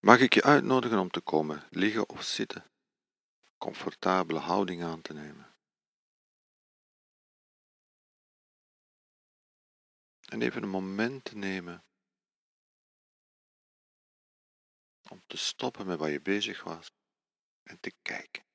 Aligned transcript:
Mag 0.00 0.20
ik 0.20 0.34
je 0.34 0.42
uitnodigen 0.42 0.98
om 0.98 1.10
te 1.10 1.20
komen 1.20 1.66
liggen 1.70 2.08
of 2.08 2.22
zitten, 2.22 2.64
comfortabele 3.56 4.38
houding 4.38 4.82
aan 4.82 5.02
te 5.02 5.12
nemen. 5.12 5.56
En 10.20 10.42
even 10.42 10.62
een 10.62 10.68
moment 10.68 11.24
te 11.24 11.36
nemen 11.36 11.84
om 15.10 15.22
te 15.26 15.36
stoppen 15.36 15.86
met 15.86 15.98
waar 15.98 16.10
je 16.10 16.20
bezig 16.20 16.62
was 16.62 16.90
en 17.62 17.80
te 17.80 17.94
kijken. 18.02 18.46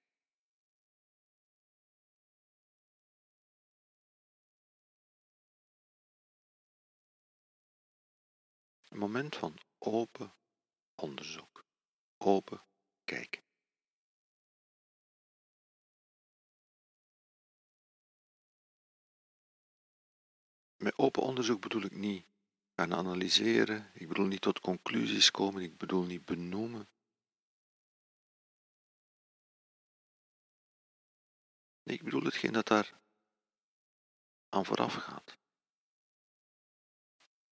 Een 8.87 8.99
moment 8.99 9.35
van 9.35 9.57
open 9.77 10.33
onderzoek, 10.95 11.65
open 12.17 12.65
kijken. 13.03 13.43
Met 20.77 20.97
open 20.97 21.23
onderzoek 21.23 21.61
bedoel 21.61 21.81
ik 21.81 21.95
niet 21.95 22.25
gaan 22.75 22.93
analyseren, 22.93 23.91
ik 23.93 24.07
bedoel 24.07 24.25
niet 24.25 24.41
tot 24.41 24.59
conclusies 24.59 25.31
komen, 25.31 25.61
ik 25.61 25.77
bedoel 25.77 26.03
niet 26.03 26.25
benoemen. 26.25 26.87
Ik 31.83 32.03
bedoel 32.03 32.23
hetgeen 32.23 32.53
dat 32.53 32.67
daar 32.67 32.99
aan 34.49 34.65
vooraf 34.65 34.93
gaat. 34.93 35.37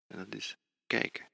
En 0.06 0.16
dat 0.18 0.34
is 0.34 0.56
kijken. 0.86 1.30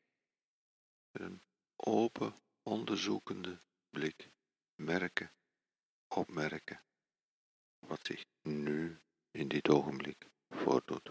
Een 1.10 1.42
open, 1.86 2.34
onderzoekende 2.62 3.60
blik. 3.90 4.30
Merken, 4.74 5.32
opmerken 6.08 6.82
wat 7.78 8.06
zich 8.06 8.24
nu 8.42 9.00
in 9.30 9.48
dit 9.48 9.68
ogenblik 9.68 10.30
voordoet. 10.48 11.10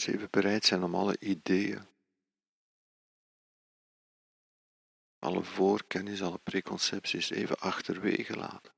Dus 0.00 0.14
even 0.14 0.30
bereid 0.30 0.64
zijn 0.64 0.82
om 0.82 0.94
alle 0.94 1.18
ideeën, 1.18 1.86
alle 5.18 5.42
voorkennis, 5.42 6.22
alle 6.22 6.38
preconcepties 6.38 7.30
even 7.30 7.58
achterwege 7.58 8.36
laten. 8.36 8.72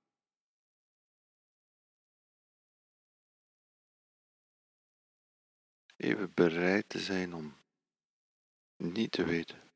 Even 5.96 6.34
bereid 6.34 6.88
te 6.88 6.98
zijn 6.98 7.34
om 7.34 7.56
niet 8.76 9.12
te 9.12 9.24
weten. 9.24 9.72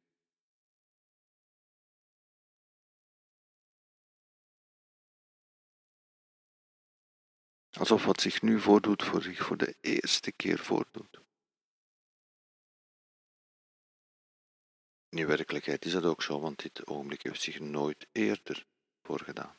Alsof 7.70 8.04
wat 8.04 8.20
zich 8.20 8.42
nu 8.42 8.60
voordoet 8.60 9.02
voor 9.02 9.22
zich 9.22 9.46
voor 9.46 9.56
de 9.56 9.76
eerste 9.80 10.32
keer 10.32 10.58
voordoet. 10.58 11.25
In 15.16 15.26
werkelijkheid 15.26 15.84
is 15.84 15.92
dat 15.92 16.04
ook 16.04 16.22
zo, 16.22 16.40
want 16.40 16.62
dit 16.62 16.86
ogenblik 16.86 17.22
heeft 17.22 17.42
zich 17.42 17.60
nooit 17.60 18.06
eerder 18.12 18.66
voorgedaan. 19.02 19.56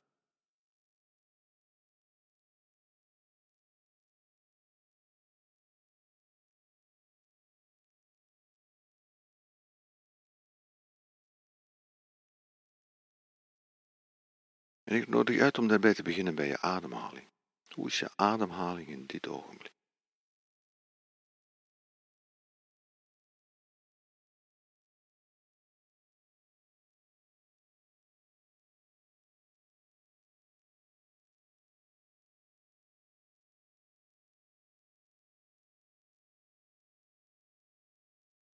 En 14.84 14.96
ik 14.96 15.08
nodig 15.08 15.36
je 15.36 15.42
uit 15.42 15.58
om 15.58 15.68
daarbij 15.68 15.94
te 15.94 16.04
beginnen 16.04 16.36
bij 16.36 16.48
je 16.48 16.62
ademhaling. 16.62 17.28
Hoe 17.74 17.88
is 17.88 18.00
je 18.00 18.10
ademhaling 18.16 18.88
in 18.88 19.06
dit 19.06 19.28
ogenblik? 19.28 19.77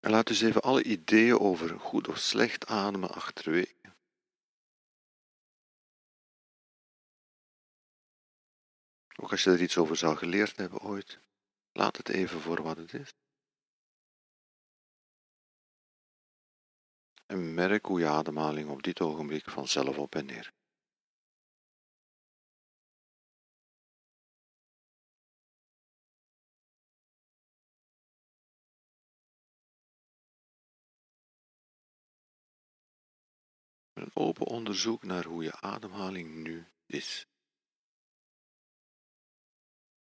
En 0.03 0.11
laat 0.11 0.27
dus 0.27 0.41
even 0.41 0.63
alle 0.63 0.83
ideeën 0.83 1.39
over 1.39 1.81
goed 1.81 2.09
of 2.09 2.19
slecht 2.19 2.67
ademen 2.67 3.11
achterwege. 3.11 3.75
Ook 9.17 9.31
als 9.31 9.45
je 9.45 9.51
er 9.51 9.63
iets 9.63 9.79
over 9.79 9.97
zou 9.97 10.17
geleerd 10.17 10.57
hebben 10.57 10.81
ooit, 10.81 11.21
laat 11.73 11.97
het 11.97 12.09
even 12.09 12.41
voor 12.41 12.63
wat 12.63 12.77
het 12.77 12.95
is. 12.95 13.15
En 17.27 17.55
merk 17.55 17.87
hoe 17.87 18.01
je 18.01 18.07
ademhaling 18.07 18.71
op 18.71 18.83
dit 18.83 19.01
ogenblik 19.01 19.51
vanzelf 19.51 19.99
op 19.99 20.15
en 20.15 20.27
neer 20.27 20.53
open 34.13 34.47
onderzoek 34.47 35.03
naar 35.03 35.25
hoe 35.25 35.43
je 35.43 35.61
ademhaling 35.61 36.35
nu 36.35 36.67
is. 36.87 37.27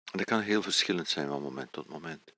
En 0.05 0.19
dat 0.19 0.27
kan 0.27 0.41
heel 0.41 0.63
verschillend 0.63 1.09
zijn 1.09 1.29
van 1.29 1.43
moment 1.43 1.73
tot 1.73 1.89
moment. 1.89 2.35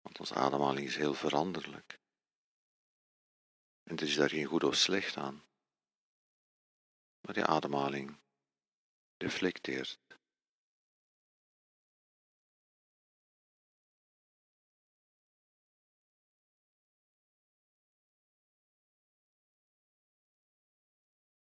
Want 0.00 0.20
onze 0.20 0.34
ademhaling 0.34 0.86
is 0.86 0.96
heel 0.96 1.14
veranderlijk. 1.14 2.00
En 3.82 3.96
er 3.96 4.02
is 4.02 4.14
daar 4.14 4.28
geen 4.28 4.44
goed 4.46 4.64
of 4.64 4.74
slecht 4.74 5.16
aan. 5.16 5.44
Maar 7.20 7.34
die 7.34 7.44
ademhaling 7.44 8.18
reflecteert 9.16 9.98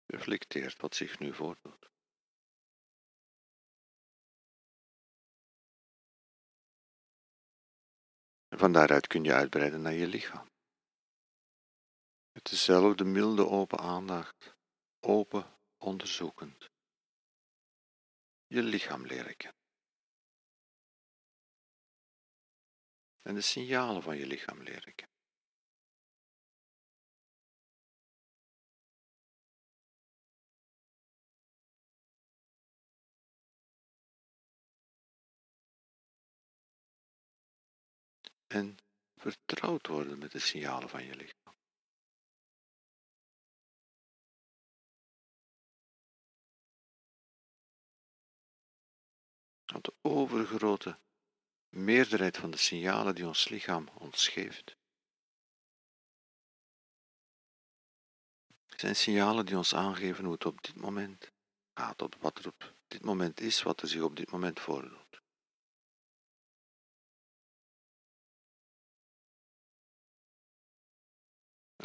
reflecteert 0.07 0.77
wat 0.81 0.95
zich 0.95 1.19
nu 1.19 1.33
voordoet. 1.33 1.89
En 8.47 8.57
van 8.57 8.71
daaruit 8.71 9.07
kun 9.07 9.23
je 9.23 9.33
uitbreiden 9.33 9.81
naar 9.81 9.93
je 9.93 10.07
lichaam. 10.07 10.49
Met 12.31 12.45
dezelfde 12.49 13.03
milde 13.03 13.47
open 13.47 13.79
aandacht, 13.79 14.55
open 14.99 15.57
onderzoekend. 15.77 16.69
Je 18.45 18.63
lichaam 18.63 19.05
leren 19.05 19.37
kennen. 19.37 19.61
En 23.21 23.33
de 23.33 23.41
signalen 23.41 24.01
van 24.01 24.17
je 24.17 24.27
lichaam 24.27 24.61
leren 24.61 24.95
kennen. 24.95 25.06
En 38.47 38.77
vertrouwd 39.15 39.87
worden 39.87 40.17
met 40.17 40.31
de 40.31 40.39
signalen 40.39 40.89
van 40.89 41.03
je 41.03 41.15
lichaam. 41.15 41.55
Want 49.65 49.85
de 49.85 49.93
overgrote 50.01 50.99
meerderheid 51.69 52.37
van 52.37 52.51
de 52.51 52.57
signalen 52.57 53.15
die 53.15 53.27
ons 53.27 53.49
lichaam 53.49 53.87
ons 53.93 54.27
geeft, 54.27 54.75
zijn 58.79 58.95
signalen 58.95 59.45
die 59.45 59.57
ons 59.57 59.75
aangeven 59.75 60.23
hoe 60.23 60.33
het 60.33 60.45
op 60.45 60.63
dit 60.63 60.75
moment 60.75 61.31
gaat, 61.73 62.01
op 62.01 62.15
wat 62.15 62.37
er 62.37 62.47
op 62.47 62.73
dit 62.87 63.03
moment 63.03 63.39
is, 63.39 63.63
wat 63.63 63.81
er 63.81 63.87
zich 63.87 64.01
op 64.01 64.15
dit 64.15 64.31
moment 64.31 64.59
voordoet. 64.59 65.06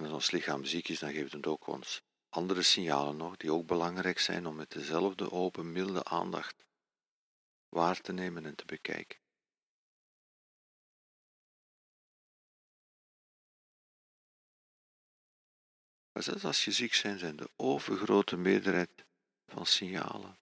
Als 0.04 0.12
ons 0.12 0.30
lichaam 0.30 0.64
ziek 0.64 0.88
is, 0.88 0.98
dan 0.98 1.12
geeft 1.12 1.32
het 1.32 1.46
ook 1.46 1.66
ons 1.66 2.02
andere 2.28 2.62
signalen 2.62 3.16
nog, 3.16 3.36
die 3.36 3.52
ook 3.52 3.66
belangrijk 3.66 4.18
zijn 4.18 4.46
om 4.46 4.54
met 4.54 4.70
dezelfde 4.70 5.30
open, 5.30 5.72
milde 5.72 6.04
aandacht 6.04 6.64
waar 7.68 8.00
te 8.00 8.12
nemen 8.12 8.46
en 8.46 8.54
te 8.54 8.64
bekijken. 8.64 9.20
Maar 16.12 16.22
zelfs 16.22 16.44
als 16.44 16.64
je 16.64 16.72
ziek 16.72 17.00
bent, 17.02 17.20
zijn 17.20 17.36
de 17.36 17.50
overgrote 17.56 18.36
meerderheid 18.36 19.04
van 19.46 19.66
signalen 19.66 20.38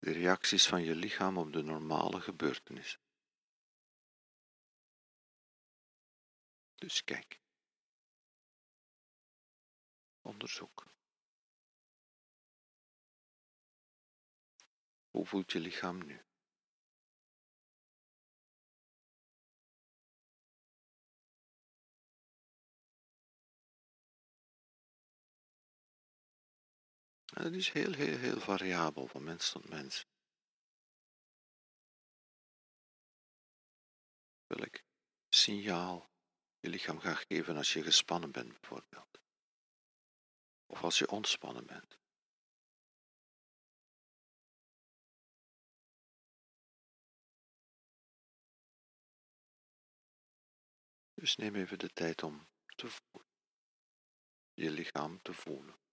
de 0.00 0.12
reacties 0.12 0.66
van 0.66 0.82
je 0.82 0.94
lichaam 0.94 1.38
op 1.38 1.52
de 1.52 1.62
normale 1.62 2.20
gebeurtenissen. 2.20 3.00
Dus 6.74 7.04
kijk. 7.04 7.39
Onderzoek. 10.30 10.86
Hoe 15.10 15.26
voelt 15.26 15.52
je 15.52 15.58
lichaam 15.60 16.06
nu? 16.06 16.24
Het 27.24 27.54
is 27.54 27.70
heel, 27.70 27.92
heel, 27.92 28.18
heel 28.18 28.40
variabel 28.40 29.06
van 29.06 29.24
mens 29.24 29.50
tot 29.50 29.68
mens. 29.68 30.06
Welk 34.46 34.80
signaal 35.28 36.10
je 36.60 36.68
lichaam 36.68 36.98
gaat 37.00 37.24
geven 37.28 37.56
als 37.56 37.72
je 37.72 37.82
gespannen 37.82 38.32
bent, 38.32 38.60
bijvoorbeeld. 38.60 39.19
Of 40.70 40.82
als 40.82 40.98
je 40.98 41.08
ontspannen 41.08 41.66
bent. 41.66 41.98
Dus 51.14 51.36
neem 51.36 51.54
even 51.54 51.78
de 51.78 51.92
tijd 51.92 52.22
om 52.22 52.48
te 52.66 52.88
voelen. 52.88 53.30
Je 54.52 54.70
lichaam 54.70 55.22
te 55.22 55.32
voelen. 55.32 55.89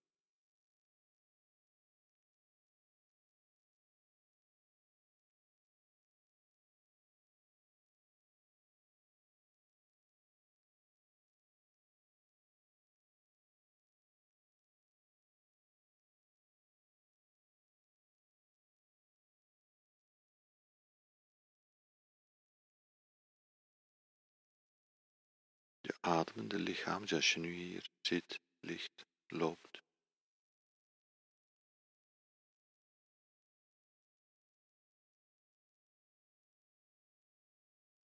Ademende 26.00 26.58
lichaam, 26.58 27.06
zoals 27.06 27.32
je 27.32 27.40
nu 27.40 27.52
hier 27.52 27.90
zit, 28.00 28.40
ligt, 28.60 29.06
loopt. 29.26 29.82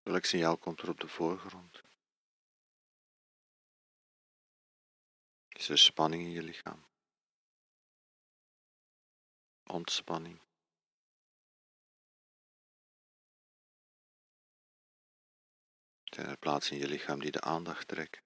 Welk 0.01 0.25
signaal 0.25 0.57
komt 0.57 0.81
er 0.81 0.89
op 0.89 0.99
de 0.99 1.07
voorgrond? 1.07 1.83
Is 5.49 5.69
er 5.69 5.77
spanning 5.77 6.23
in 6.23 6.31
je 6.31 6.43
lichaam? 6.43 6.87
Ontspanning? 9.63 10.48
Zijn 16.19 16.31
er 16.31 16.37
plaatsen 16.37 16.75
in 16.75 16.81
je 16.81 16.87
lichaam 16.87 17.19
die 17.19 17.31
de 17.31 17.41
aandacht 17.41 17.87
trekken? 17.87 18.21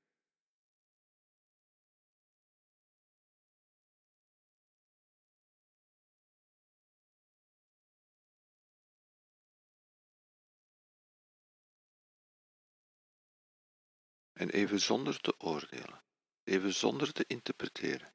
En 14.33 14.49
even 14.49 14.79
zonder 14.79 15.19
te 15.19 15.39
oordelen, 15.39 16.03
even 16.43 16.73
zonder 16.73 17.13
te 17.13 17.25
interpreteren, 17.27 18.13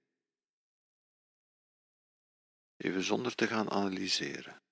even 2.76 3.02
zonder 3.02 3.34
te 3.34 3.46
gaan 3.46 3.70
analyseren, 3.70 4.62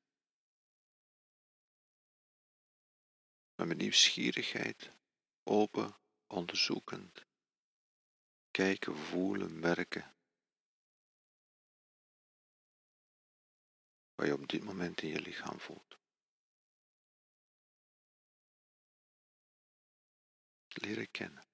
maar 3.54 3.66
met 3.66 3.76
nieuwsgierigheid, 3.76 4.95
open, 5.46 5.96
onderzoekend, 6.26 7.26
kijken, 8.50 8.96
voelen, 8.96 9.58
merken, 9.58 10.14
wat 14.14 14.26
je 14.26 14.32
op 14.32 14.48
dit 14.48 14.64
moment 14.64 15.02
in 15.02 15.08
je 15.08 15.20
lichaam 15.20 15.60
voelt. 15.60 15.98
Leren 20.68 21.10
kennen. 21.10 21.45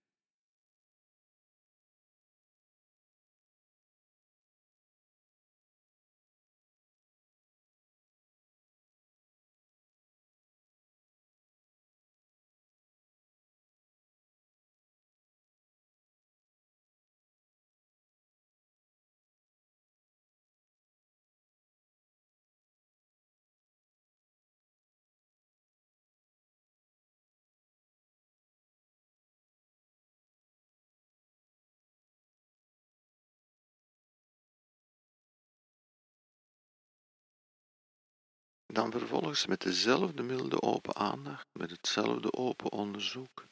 Dan 38.72 38.90
vervolgens 38.90 39.46
met 39.46 39.60
dezelfde 39.60 40.22
milde 40.22 40.62
open 40.62 40.94
aandacht, 40.94 41.48
met 41.52 41.70
hetzelfde 41.70 42.32
open 42.32 42.72
onderzoek, 42.72 43.46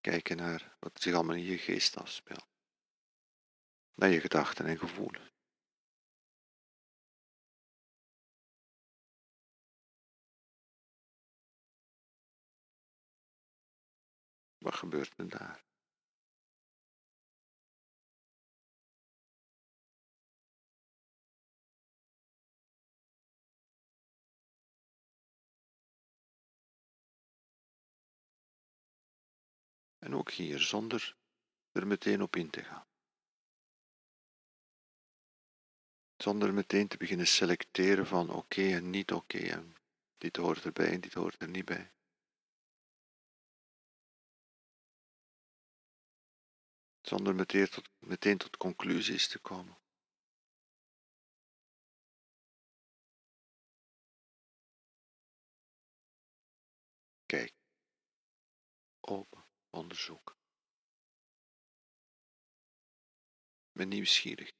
kijken 0.00 0.36
naar 0.36 0.76
wat 0.78 1.02
zich 1.02 1.14
allemaal 1.14 1.36
in 1.36 1.44
je 1.44 1.58
geest 1.58 1.96
afspeelt. 1.96 2.48
Naar 3.94 4.08
je 4.08 4.20
gedachten 4.20 4.66
en 4.66 4.78
gevoelens. 4.78 5.30
Wat 14.58 14.74
gebeurt 14.74 15.18
er 15.18 15.28
daar? 15.28 15.64
En 30.08 30.14
ook 30.14 30.30
hier, 30.30 30.58
zonder 30.58 31.16
er 31.72 31.86
meteen 31.86 32.22
op 32.22 32.36
in 32.36 32.50
te 32.50 32.64
gaan. 32.64 32.86
Zonder 36.16 36.54
meteen 36.54 36.88
te 36.88 36.96
beginnen 36.96 37.26
selecteren 37.26 38.06
van 38.06 38.30
oké 38.30 38.62
en 38.62 38.90
niet 38.90 39.12
oké 39.12 39.74
dit 40.18 40.36
hoort 40.36 40.64
erbij 40.64 40.92
en 40.92 41.00
dit 41.00 41.14
hoort 41.14 41.42
er 41.42 41.48
niet 41.48 41.64
bij. 41.64 41.92
Zonder 47.00 47.34
meteen 47.34 47.68
tot, 47.68 47.90
meteen 47.98 48.38
tot 48.38 48.56
conclusies 48.56 49.28
te 49.28 49.38
komen. 49.38 49.78
Kijk, 57.26 57.54
open 59.00 59.37
onderzoek. 59.78 60.36
Ben 63.72 63.88
nieuwsgierig. 63.88 64.50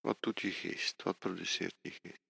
Wat 0.00 0.22
doet 0.22 0.40
je 0.40 0.50
geest? 0.50 1.02
Wat 1.02 1.18
produceert 1.18 1.74
je 1.80 1.90
geest? 1.90 2.25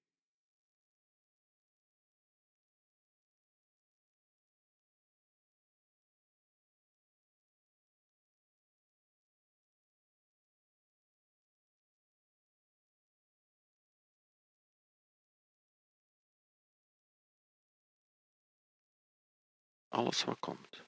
Alles 19.97 20.25
wat 20.25 20.39
komt, 20.39 20.85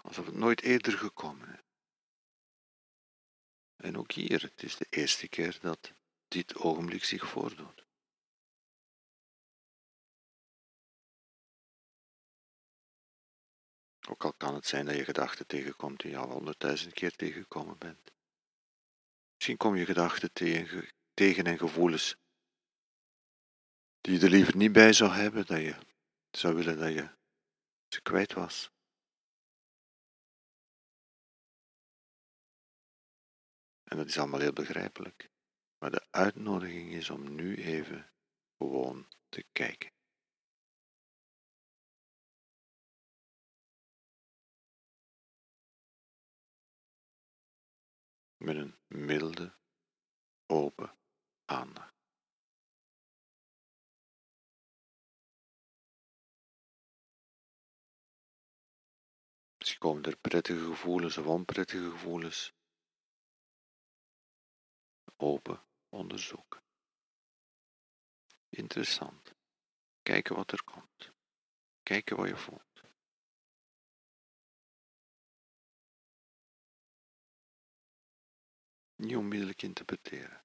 alsof 0.00 0.26
het 0.26 0.34
nooit 0.34 0.62
eerder 0.62 0.98
gekomen 0.98 1.48
is. 1.48 1.60
En 3.76 3.96
ook 3.96 4.12
hier, 4.12 4.42
het 4.42 4.62
is 4.62 4.76
de 4.76 4.86
eerste 4.90 5.28
keer 5.28 5.58
dat 5.60 5.92
dit 6.28 6.54
ogenblik 6.54 7.04
zich 7.04 7.26
voordoet. 7.26 7.84
Ook 14.08 14.24
al 14.24 14.32
kan 14.32 14.54
het 14.54 14.66
zijn 14.66 14.86
dat 14.86 14.96
je 14.96 15.04
gedachten 15.04 15.46
tegenkomt 15.46 16.00
die 16.00 16.10
je 16.10 16.16
al 16.16 16.30
honderdduizend 16.30 16.92
keer 16.92 17.16
tegengekomen 17.16 17.78
bent. 17.78 18.12
Misschien 19.34 19.56
kom 19.56 19.76
je 19.76 19.84
gedachten 19.84 20.32
tegen, 20.32 21.44
en 21.44 21.58
gevoelens 21.58 22.16
die 24.00 24.18
je 24.18 24.24
er 24.24 24.30
liever 24.30 24.56
niet 24.56 24.72
bij 24.72 24.92
zou 24.92 25.10
hebben, 25.10 25.46
dat 25.46 25.60
je 25.60 25.76
zou 26.30 26.54
willen 26.54 26.78
dat 26.78 26.92
je 26.92 27.20
ze 27.92 28.02
kwijt 28.02 28.32
was. 28.32 28.70
En 33.84 33.96
dat 33.96 34.06
is 34.06 34.18
allemaal 34.18 34.40
heel 34.40 34.52
begrijpelijk. 34.52 35.30
Maar 35.78 35.90
de 35.90 36.06
uitnodiging 36.10 36.92
is 36.92 37.10
om 37.10 37.34
nu 37.34 37.56
even 37.56 38.12
gewoon 38.58 39.08
te 39.28 39.44
kijken. 39.52 39.92
Met 48.36 48.56
een 48.56 48.78
milde, 48.86 49.54
open 50.46 50.98
aandacht. 51.44 51.91
Komen 59.82 60.02
er 60.02 60.16
prettige 60.16 60.64
gevoelens 60.64 61.16
of 61.18 61.26
onprettige 61.26 61.90
gevoelens 61.90 62.52
open 65.16 65.64
onderzoeken. 65.88 66.62
Interessant. 68.48 69.34
Kijken 70.02 70.36
wat 70.36 70.52
er 70.52 70.64
komt. 70.64 71.12
Kijken 71.82 72.16
wat 72.16 72.28
je 72.28 72.36
voelt. 72.36 72.82
Niet 78.94 79.16
onmiddellijk 79.16 79.62
interpreteren. 79.62 80.44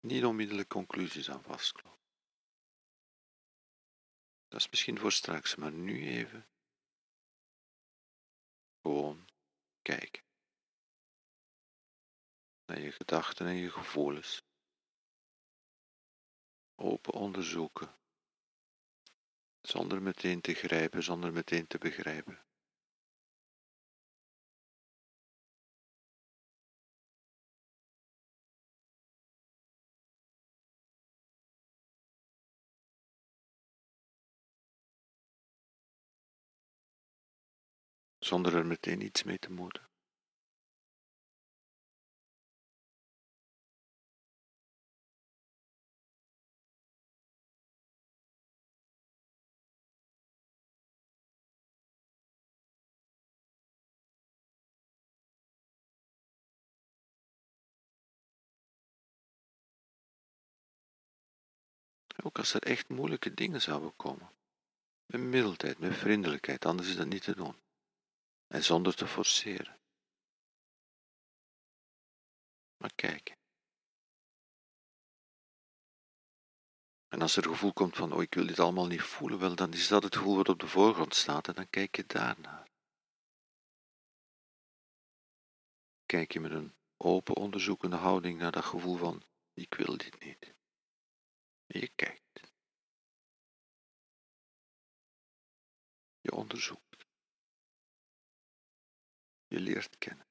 Niet 0.00 0.24
onmiddellijk 0.24 0.68
conclusies 0.68 1.30
aan 1.30 1.42
vastkloppen. 1.42 2.04
Dat 4.48 4.60
is 4.60 4.68
misschien 4.68 4.98
voor 4.98 5.12
straks, 5.12 5.56
maar 5.56 5.72
nu 5.72 6.06
even 6.06 6.48
gewoon 8.86 9.28
kijken 9.82 10.22
naar 12.66 12.80
je 12.80 12.92
gedachten 12.92 13.46
en 13.46 13.54
je 13.54 13.70
gevoelens. 13.70 14.42
Open 16.74 17.12
onderzoeken, 17.12 17.96
zonder 19.60 20.02
meteen 20.02 20.40
te 20.40 20.54
grijpen, 20.54 21.02
zonder 21.02 21.32
meteen 21.32 21.66
te 21.66 21.78
begrijpen. 21.78 22.44
Zonder 38.26 38.56
er 38.56 38.66
meteen 38.66 39.00
iets 39.00 39.22
mee 39.22 39.38
te 39.38 39.52
moeten. 39.52 39.82
Ook 62.22 62.38
als 62.38 62.54
er 62.54 62.62
echt 62.62 62.88
moeilijke 62.88 63.34
dingen 63.34 63.62
zouden 63.62 63.96
komen. 63.96 64.30
Met 65.06 65.20
mildheid, 65.20 65.78
met 65.78 65.96
vriendelijkheid, 65.96 66.64
anders 66.66 66.88
is 66.88 66.96
dat 66.96 67.06
niet 67.06 67.22
te 67.22 67.34
doen. 67.34 67.65
En 68.46 68.64
zonder 68.64 68.94
te 68.94 69.06
forceren. 69.06 69.80
Maar 72.76 72.94
kijk. 72.94 73.36
En 77.08 77.22
als 77.22 77.36
er 77.36 77.42
gevoel 77.42 77.72
komt 77.72 77.96
van, 77.96 78.12
oh 78.12 78.22
ik 78.22 78.34
wil 78.34 78.46
dit 78.46 78.58
allemaal 78.58 78.86
niet 78.86 79.02
voelen, 79.02 79.38
wel 79.38 79.54
dan 79.54 79.72
is 79.72 79.88
dat 79.88 80.02
het 80.02 80.16
gevoel 80.16 80.36
wat 80.36 80.48
op 80.48 80.60
de 80.60 80.68
voorgrond 80.68 81.14
staat 81.14 81.48
en 81.48 81.54
dan 81.54 81.70
kijk 81.70 81.96
je 81.96 82.06
daarnaar. 82.06 82.68
Kijk 86.06 86.32
je 86.32 86.40
met 86.40 86.50
een 86.50 86.74
open 86.96 87.36
onderzoekende 87.36 87.96
houding 87.96 88.38
naar 88.38 88.52
dat 88.52 88.64
gevoel 88.64 88.96
van, 88.96 89.22
ik 89.52 89.74
wil 89.74 89.96
dit 89.96 90.20
niet. 90.20 90.54
Je 91.66 91.88
kijkt. 91.88 92.52
Je 96.20 96.32
onderzoekt. 96.32 96.85
Je 99.48 99.60
leert 99.60 99.98
kennen. 99.98 100.26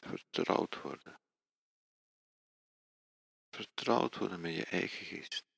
Vertrouwd 0.00 0.82
worden. 0.82 1.20
Vertrouwd 3.50 4.16
worden 4.16 4.40
met 4.40 4.54
je 4.54 4.64
eigen 4.64 5.06
geest. 5.06 5.53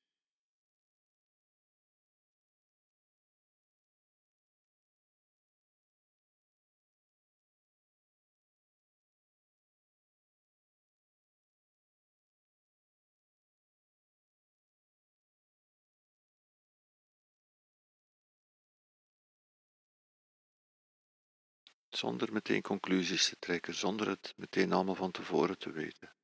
Zonder 21.97 22.33
meteen 22.33 22.61
conclusies 22.61 23.29
te 23.29 23.39
trekken, 23.39 23.73
zonder 23.73 24.07
het 24.07 24.33
meteen 24.35 24.73
allemaal 24.73 24.95
van 24.95 25.11
tevoren 25.11 25.57
te 25.57 25.71
weten. 25.71 26.15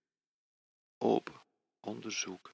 Open, 0.98 1.44
onderzoeken. 1.80 2.54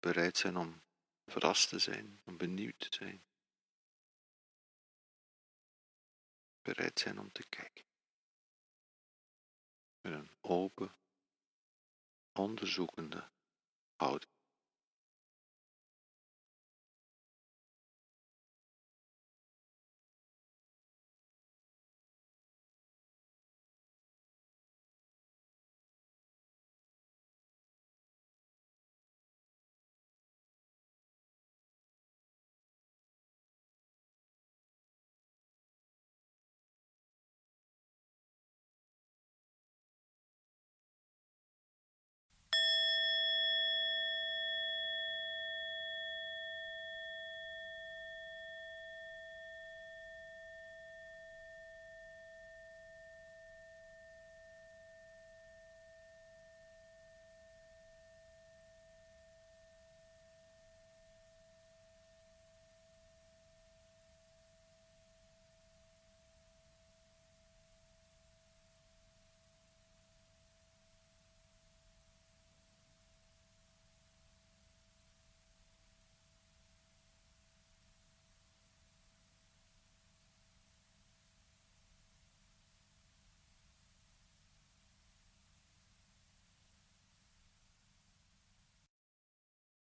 Bereid 0.00 0.36
zijn 0.36 0.56
om 0.56 0.82
verrast 1.26 1.68
te 1.68 1.78
zijn, 1.78 2.20
om 2.24 2.36
benieuwd 2.36 2.78
te 2.78 2.88
zijn. 2.90 3.24
Bereid 6.62 6.98
zijn 6.98 7.18
om 7.18 7.32
te 7.32 7.46
kijken. 7.48 7.84
Met 10.00 10.12
een 10.12 10.30
open, 10.40 10.96
onderzoekende 12.32 13.30
houding. 13.96 14.35